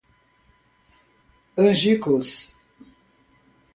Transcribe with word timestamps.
Angicos 1.55 2.55